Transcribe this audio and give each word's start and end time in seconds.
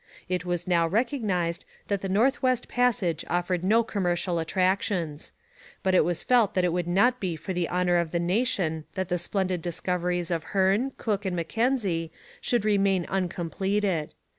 It 0.27 0.45
was 0.45 0.65
now 0.67 0.87
recognized 0.87 1.63
that 1.87 2.01
the 2.01 2.09
North 2.09 2.41
West 2.41 2.67
Passage 2.67 3.23
offered 3.29 3.63
no 3.63 3.83
commercial 3.83 4.39
attractions. 4.39 5.31
But 5.83 5.93
it 5.93 6.03
was 6.03 6.23
felt 6.23 6.55
that 6.55 6.63
it 6.63 6.73
would 6.73 6.87
not 6.87 7.19
be 7.19 7.35
for 7.35 7.53
the 7.53 7.69
honour 7.69 7.97
of 7.97 8.09
the 8.09 8.17
nation 8.19 8.85
that 8.95 9.09
the 9.09 9.19
splendid 9.19 9.61
discoveries 9.61 10.31
of 10.31 10.43
Hearne, 10.55 10.93
Cook 10.97 11.23
and 11.23 11.35
Mackenzie 11.35 12.11
should 12.41 12.65
remain 12.65 13.05
uncompleted. 13.09 14.15